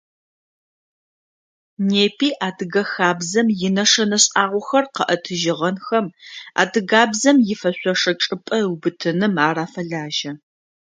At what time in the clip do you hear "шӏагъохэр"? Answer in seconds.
4.23-4.85